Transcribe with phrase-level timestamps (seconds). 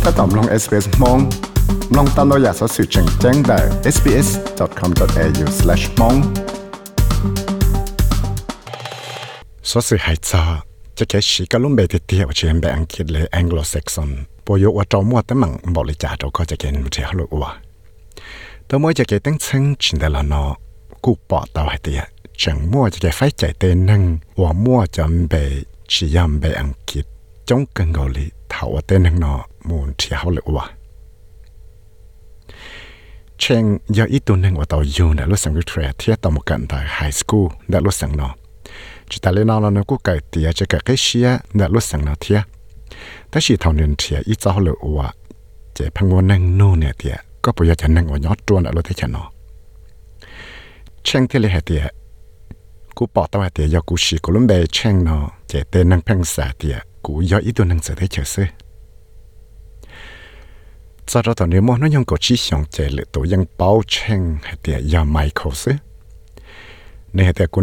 [0.18, 1.18] ตอมลง SBS มอง
[1.96, 3.58] ลองตามเราอยากสอสื่อแจ้งแจ้งได้
[3.94, 6.18] sbs.com.au/mong
[9.70, 10.42] สอสื่อหายจอ
[10.98, 14.10] จะแค่ชีก็ลุ่มเบติเตียวเชียนแบบอังกฤษเลย Anglo-Saxon
[14.46, 17.50] ปอยว่าจอมัวแต่มังบอกเลยจ่าเราก็จะเกินมันจะฮัลโหลว่า
[18.68, 20.44] ตัวมัวจะเกิตั้งซึ่งชินเดลนอ
[21.04, 22.02] กูปอดตัวให้เตีย
[22.42, 24.02] จังมัวจะเกิไฟใจเต้นนั่ง
[24.40, 25.34] ว่ามัวจะเบ
[25.92, 27.06] ชียมเบอังกฤษ
[27.48, 30.65] จงกังกอลีเท่าเต้นนั่งนอ mun thi hau le wa
[33.37, 36.77] cheng yo i tu nang wa tao yu na lo sang ri tre thia ta
[36.99, 38.27] high school da lo sang no
[39.09, 41.79] chi ta le na la na ku kai tia che ka ke shia da lo
[41.79, 42.41] sang na thia
[43.31, 45.11] ta shi thao nen thia i cha lo wa à,
[45.75, 46.91] che phang wa nang no ne
[47.41, 49.13] có bây giờ chẳng năng ở nhót tuôn ở lối thế chẳng
[51.03, 51.83] cheng thế là tiệt
[52.95, 56.01] cú bỏ tao tiệt do cú xì cú lấm bề cheng nó chạy tên năng
[56.01, 58.23] phăng xả tiệt cú do ý tuần năng sở thế chờ
[61.05, 64.55] cho ra tàu nếu mà có chi xong chạy lệ tổ dân bao chen hay
[64.63, 65.71] tiệt ya Michael xứ
[67.13, 67.61] nên hay tiệt cô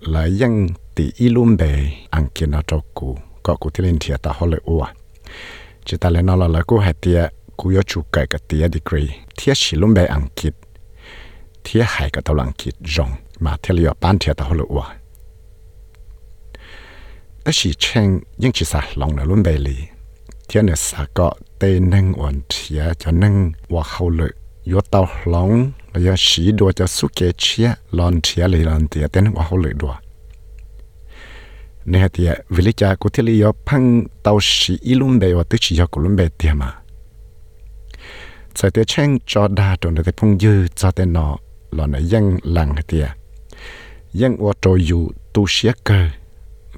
[0.00, 2.80] là dân tỷ ilum bề ăn kia nó cho
[3.42, 4.86] có cô thiên thiên ta họ lệ ua.
[5.84, 6.36] Chỉ ta lẽ nó
[6.78, 7.82] hay tiệt cô yêu
[8.12, 10.48] cái cái tiệt degree thiết sĩ lum bề ăn kia
[11.64, 13.10] thiết hải cái tàu ăn kia rong
[13.40, 14.64] mà thiết liệu bán thiết ta họ lệ
[17.44, 19.76] ở chỉ chen nhưng chỉ sa lòng là lum bề lì.
[20.50, 23.34] เทียนสาก็เตนึงอ่อนเทียจะนึง
[23.72, 24.32] ว่าเขาเลย
[24.70, 25.50] ยศเตาหลง
[25.90, 27.68] แล้วยสีดัวจะสุเกเชีย
[27.98, 29.94] ลอนเทียเลยลอนเทียเตนึงว่าเขาเลยดัว
[31.88, 33.82] ในเตียวิลิจากุที่ลียอพัง
[34.22, 36.70] เตาสีอิลุมเบวตึกสียอกุลุมเบเทียมา
[38.56, 41.26] ใส่เตียเช่งจอดาตรงเตียพงยืจอเตนอ
[41.74, 43.06] หลอนยังหลังเตีย
[44.20, 45.02] ยังอวโตอยู่
[45.34, 45.98] ตูเชียเกอ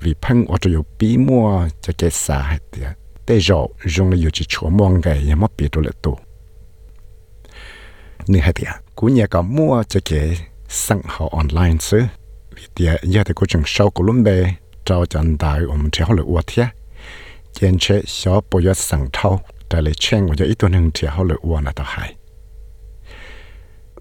[0.03, 1.47] วิพังอวโตอยู่ปีมัว
[1.85, 2.39] จะเกษา
[2.71, 2.89] เตีย
[3.31, 6.19] tế rõ dùng là dù chỉ chỗ mong ngày ya mất bị đồ lệ tù
[8.29, 10.37] nửa hai tiệt cú nhà có mua cho kể
[10.69, 12.03] sang họ online chứ
[12.55, 14.55] vì tiệt giờ thì có chừng sau của luôn bề
[14.85, 16.67] trao chân đại ông theo lệ uất thế
[17.53, 20.91] trên chế xó bộ giờ sang thâu tại lệ chen của giờ ít tuần hưng
[20.95, 22.15] theo lệ uất là tao hay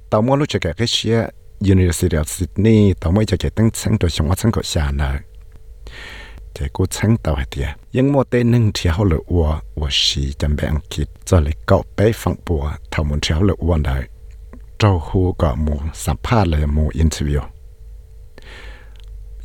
[0.10, 1.30] tao mua lúc cho kể cái xe
[1.62, 4.92] University of Sydney tao mới cho kể tăng sáng đồ sống ở sáng cổ xa
[6.54, 9.48] แกกูเช่างเต่าเดียยังโมเตนึงเที่ยวเลยอว
[9.80, 13.98] ว่าชีจำแบงคิดจะเลยเกาะไป้ฟังปัวทำมันเที่ยวเลยอวนได้
[14.80, 17.44] เจ้าหูก็มูสัมภาษณ์เลยมูอินเทอร์วิว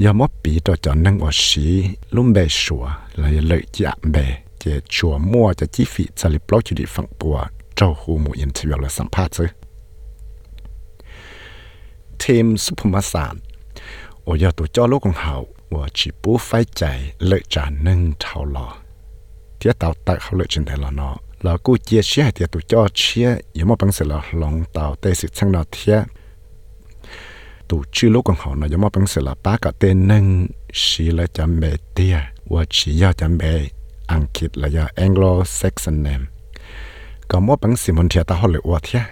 [0.02, 1.66] ยามอปีตัวจอนั่งอชี
[2.14, 2.84] ลุ่มเบชัว
[3.18, 4.16] เลยเลยจะเบ
[4.58, 4.64] เจ
[4.94, 7.36] ชัวมั่วจะจีฟีจะเลยปล่อยจุดิฟังปัว
[7.76, 9.50] เจ้าหูมูอินเทอวิวเลยสัมภาษณ์ซื้อ
[12.22, 13.34] ทีมสุภมสาร
[14.22, 15.34] โอ้ยตัวเจ้าโลกของเขา
[15.74, 16.82] ว่าชีปูไฟใจ
[17.26, 18.68] เลิกจานนึ่งเท่าหลอ
[19.56, 24.04] เทียต่าตักเขาเลิกจนแต่ละเนาะเรากูเจียเชียเทียตุจ้อเชียอย่ามาปังเสร็
[24.38, 25.96] หลงเต่าเตสิช่างนอเทีย
[27.68, 30.24] ตุชื่อลูกของเขาเนาะอย่ามาปังเสร็าป้ากับเตนึ่ง
[30.80, 32.16] ชีเละจำเบเตีย
[32.52, 33.42] ว่าชียอจำเบ
[34.12, 35.24] อังกฤษและยาแองโล
[35.56, 36.22] เซ็กซันเนม
[37.30, 39.02] ก็มอปังสิมันเทียตาเขาเลวเทีย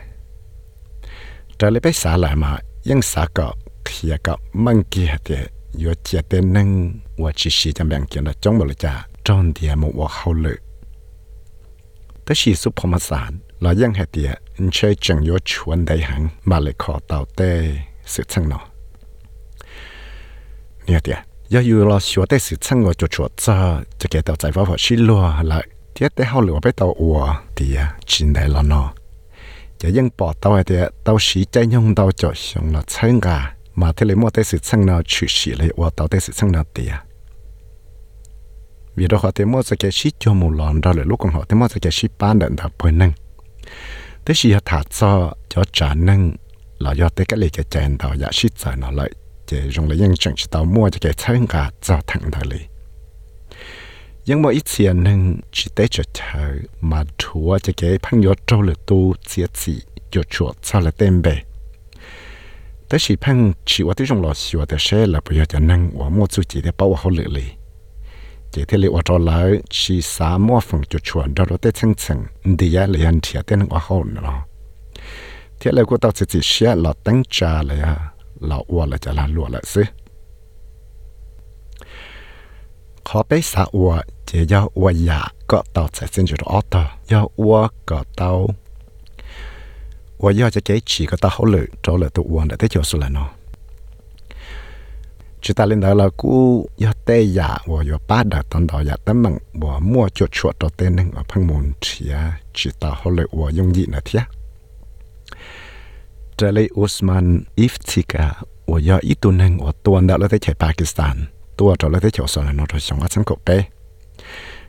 [1.58, 2.50] จะเลยไปสาหลายมา
[2.88, 3.52] ยังสาเกาะ
[3.84, 5.42] เทียกับมังกีเทีย
[5.84, 9.52] yo chia tên nâng và chỉ sĩ chẳng bằng kiến là trong bảo cha trong
[9.54, 10.56] thì một và hậu lự
[12.26, 16.28] tất sĩ số phẩm sản là dân hạt địa anh chơi chẳng yo chuẩn hàng
[16.44, 18.60] mà lại khó tạo tê sự chăng nó
[20.86, 21.22] nè địa
[21.54, 24.52] yo yu lo xua tê sự chăng ngồi chuột chuột cho cho kẻ tạo giải
[24.52, 25.62] pháp họ xí lo là
[25.94, 28.48] thiết tế hậu lự phải tạo ủa thì chính đại
[30.18, 34.06] bỏ tàu thì tàu sĩ chạy nhung tàu cho xong là chăng cả mà thế
[34.06, 36.64] lấy mua tới sự sang nào chữ sĩ lấy và tàu tới sự sang nào
[36.74, 37.04] tiền à?
[38.94, 41.44] vì đó họ thấy mua sẽ cái ship cho một lon ra lại lúc họ
[41.48, 43.12] thấy mua sẽ cái ship bán đợt đạp bơi nâng
[44.24, 46.32] thế chỉ thả cho cho trả nâng
[46.78, 49.10] là do tới cái lấy cái chèn tàu giả ship giờ nó lại
[49.46, 52.58] chỉ dùng lấy những chuyện tàu mua cho cái sáng cả cho thẳng đời lý
[54.26, 55.16] nhưng mà ít tiền à
[55.52, 59.80] chỉ tới cho chờ mà thua cho cái phăng gió trâu là tu chia chỉ
[60.10, 61.36] cho chuột sao là tên bề
[62.92, 63.38] แต่สีพัง
[63.70, 67.48] ชีวะที่จงหลอชีวะแต่เช่ละประโยชน์จะนั่งว่ามัวจุจีได้เป้าเขาเหลือเลย
[68.52, 69.38] จเทเลอจอลา
[69.78, 72.18] ชีสามัวฝังจุดชวนดอรเตชังชัง
[72.56, 74.38] เดียเลียนเทียเตนว่าเขาเนาะ
[75.56, 77.98] เทียเลก็ตัดจิเชียหลอตั้งจาเลยฮะ
[78.46, 79.82] หลอวัวละจะลาลัวละสิ
[83.06, 83.92] ขอไปสาวัว
[84.26, 87.56] เจียวัวยาก็ตัดสินจุดออตัอยาวัว
[87.88, 88.61] ก็ตัด
[90.21, 93.29] 我要这给几个大好了，找了都忘了得就是了呢。
[95.39, 98.83] chỉ ta lên đó là cú ya tê ya và ya ba đã tận đó
[98.89, 102.11] ya tấm bằng và mua chuột chuột đó tên nên ở phăng môn chỉ
[102.53, 104.19] chỉ ta họ lợi và dùng gì nữa thế
[106.37, 108.31] trở lại Osman Iftika
[108.67, 111.25] và ya ít tuần nên và tuần đó là tới chạy Pakistan
[111.57, 113.65] tuần đó là tới chạy sang nó rồi xong ở trong cột bé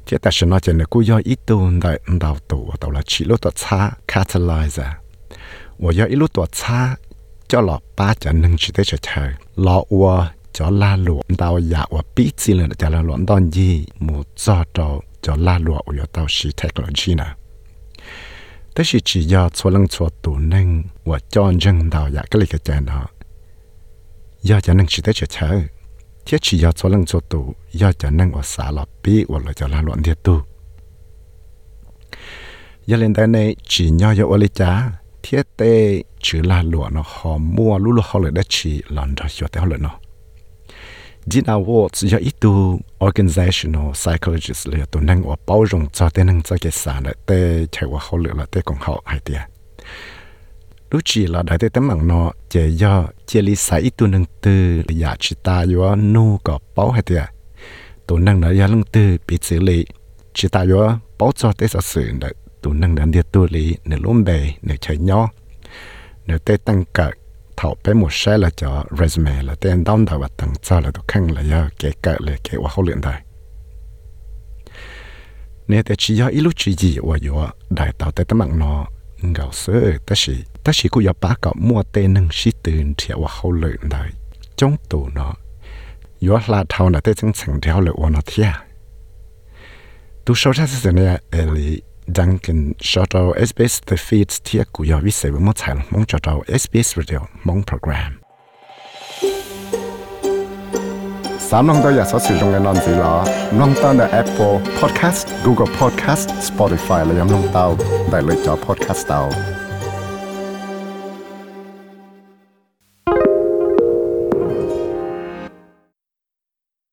[0.06, 2.90] thế ta sẽ nói chuyện là cú ya ít tuần đại đào tù và tàu
[2.90, 4.90] là chỉ lúc đó xa catalyzer
[5.83, 6.95] và ya ít lúc đó xa
[7.47, 11.85] cho lọ ba cho nên chỉ tới chạy lọ và cho la lụa tao dạ
[11.91, 15.79] và biết gì là cho la lụa đòn gì một cho cho cho la lụa
[15.79, 17.25] ở tao sĩ technology nè
[18.75, 22.41] thế thì chỉ do cho lăng cho tụ nên và cho dân tao dạ cái
[22.49, 23.05] cái chuyện đó
[24.41, 25.63] do cho nên chỉ tới chơi chơi
[26.25, 29.39] thế chỉ do cho lăng cho tụ do cho nên và xả lọ biết và
[29.45, 30.41] là cho la lụa đi tu
[32.85, 34.91] giờ lên đây này chỉ nhau cho ở đây cha
[35.23, 39.15] thiết tê chứ là lụa nó họ mua, lũ lú họ lại đất chỉ lần
[39.15, 39.99] đó cho theo lại nó.
[41.25, 46.41] Gina Watts ya itu organizational psychologist le to nang wa bao rong cho te nang
[46.41, 49.47] cho ke sa le te chai wa ho le la te kong hao hai tia
[50.91, 54.25] lu chi la dai te tem mang no je ya che li sa itu nang
[54.41, 57.25] tư ya chi ta yo nu ko bao hai tia
[58.07, 59.83] to nang na ya lung tư bi zi le
[60.33, 62.29] chi ta yo bao cho te sa sự le
[62.63, 65.27] tụ nang đàn dia tu li ne lom bề, ne chai nyo
[66.25, 67.11] ne te tăng cả
[67.57, 70.91] thảo bé một xe là cho resume là tên đóng đầu và tăng cho là
[70.93, 73.21] được khăn là do kể cỡ là kể hoa hậu luyện đại.
[75.67, 78.59] nếu để chỉ do ít lúc chỉ gì và do đại tạo tới tấm bằng
[78.59, 78.85] nó
[79.21, 82.93] ngầu sơ ta chỉ ta chỉ cũng có bá cậu mua tên nâng sĩ tiền
[82.97, 84.09] thì hoa hậu luyện đại
[84.55, 85.33] trong tù nó
[86.19, 88.45] do là thao là tới chân chẳng theo luyện nó thiệt
[90.25, 91.19] tu sâu ra sự này là
[92.07, 96.19] Duncan Shadow SBS The Feeds Tia Kuya Vise vi sẽ với một 彩 mong cho
[96.47, 98.19] SBS Radio mong program.
[101.39, 104.59] Sám nông tôi giờ sẽ sử dụng cái nón gì là nông tên là Apple
[104.81, 107.77] Podcast, Google Podcast, Spotify là yam nông tao,
[108.11, 109.52] đại lựa chọn podcast tao.